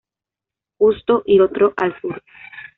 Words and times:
Justo 0.79 1.21
y 1.27 1.39
otro 1.41 1.75
al 1.77 1.95
sur. 2.01 2.23